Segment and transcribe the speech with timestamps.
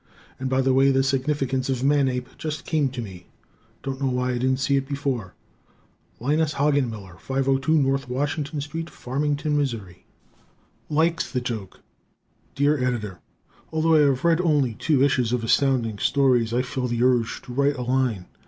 [0.39, 3.27] And, by the way, the significance of "Manape" just came to me.
[3.83, 5.35] Don't know why I didn't see it before.
[6.19, 7.83] Linus Hogenmiller, 502 N.
[8.07, 9.65] Washington St., Farmington, Mo.
[10.89, 11.81] Likes the "Joke"
[12.55, 13.19] Dear Editor:
[13.71, 17.53] Although I have read only two issues of Astounding Stories, I feel the urge to
[17.53, 18.25] write a line.